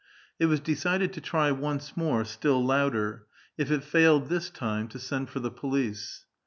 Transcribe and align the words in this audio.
It 0.39 0.47
was 0.47 0.59
decided 0.59 1.13
to 1.13 1.21
try 1.21 1.51
once 1.51 1.95
more, 1.95 2.25
still 2.25 2.59
louder; 2.65 3.27
if 3.55 3.69
it 3.69 3.83
failed 3.83 4.29
this 4.29 4.49
time, 4.49 4.87
to 4.87 4.97
send 4.97 5.29
for 5.29 5.41
the 5.41 5.51
police. 5.51 6.25